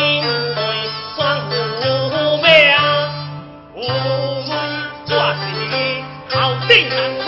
[0.00, 0.58] 因为
[1.16, 1.18] 算
[1.48, 1.50] 无
[2.38, 2.46] 命
[3.74, 3.78] 无
[4.46, 4.50] 门
[5.08, 5.44] 我是
[6.30, 6.34] 头
[6.68, 7.27] 顶人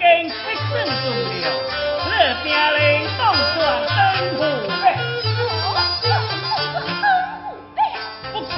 [0.00, 0.34] 跟出
[0.70, 1.04] 身中
[1.42, 1.46] 了，
[2.04, 2.10] 这
[2.44, 2.76] 边来
[3.18, 3.20] 当
[3.88, 3.92] dân
[4.30, 4.70] chủ điều,
[8.32, 8.56] 我操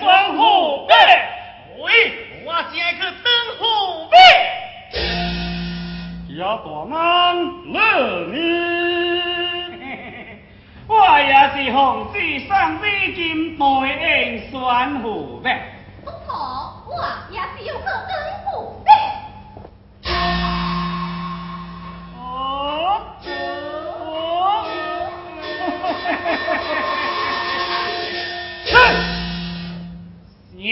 [0.00, 0.92] 双虎臂。
[1.82, 1.88] 喂，
[2.44, 3.26] 我先去登
[3.58, 3.62] 虎
[4.10, 4.14] 臂。
[6.38, 6.42] 大，
[10.88, 13.64] 我也是红纸上的金牌，
[14.50, 14.54] 选
[15.02, 15.50] 虎背。
[16.04, 16.30] 不错，
[16.86, 16.92] 我
[17.32, 17.40] 也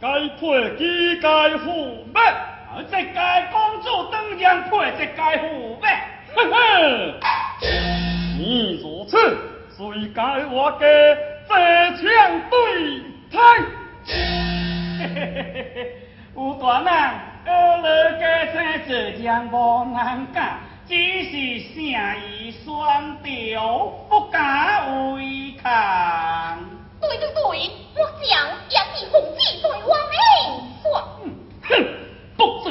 [0.00, 1.28] 该配几该
[1.58, 5.78] 父母，而这该公主当然配这该父母。
[6.34, 7.20] 哼哼，
[8.38, 9.18] 你如此，
[9.76, 10.86] 谁该我家
[11.46, 11.54] 这
[11.98, 12.00] 枪
[12.48, 12.56] 对
[13.30, 13.38] 台？
[14.06, 14.10] 嘿
[15.04, 15.76] 嘿嘿嘿嘿，
[16.34, 16.88] 有大人，
[17.44, 17.84] 二老
[18.18, 18.22] 家
[18.54, 18.56] 生
[18.88, 18.90] 这
[19.22, 19.54] 样无
[19.84, 19.98] 人
[20.32, 21.30] 干，只是
[21.74, 23.58] 声意双调，
[24.08, 25.18] 不敢违
[25.62, 26.58] 抗。
[27.00, 27.40] 对对对，
[27.96, 28.30] 我讲
[28.68, 30.20] 也是红子对我硬
[30.82, 30.84] 算。
[31.62, 31.70] 哼，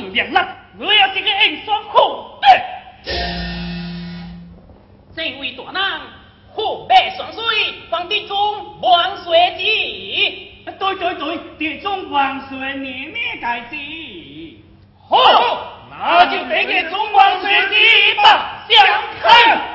[0.09, 0.49] 不自量力，
[0.79, 2.39] 我要这个硬算红
[5.15, 6.01] 这位大人，
[6.51, 7.43] 虎背双水，
[7.91, 8.35] 皇帝中
[8.81, 9.63] 万岁子。
[10.79, 13.75] 对对对，地中万岁年年改子。
[15.07, 15.17] 好，
[15.91, 17.75] 那就得给中万岁子
[18.23, 18.87] 吧，相
[19.21, 19.68] 看。